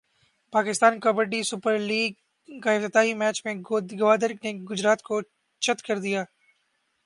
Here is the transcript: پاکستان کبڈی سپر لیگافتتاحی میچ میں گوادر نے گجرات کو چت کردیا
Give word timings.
پاکستان 0.53 0.99
کبڈی 0.99 1.41
سپر 1.43 1.77
لیگافتتاحی 1.79 3.13
میچ 3.13 3.37
میں 3.45 3.53
گوادر 3.99 4.31
نے 4.43 4.51
گجرات 4.69 5.01
کو 5.07 5.21
چت 5.61 5.81
کردیا 5.81 6.23